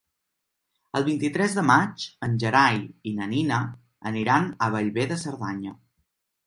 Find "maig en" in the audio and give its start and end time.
1.67-2.35